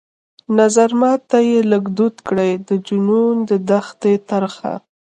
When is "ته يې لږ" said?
1.29-1.83